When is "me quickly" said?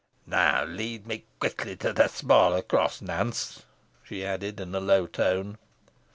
1.05-1.75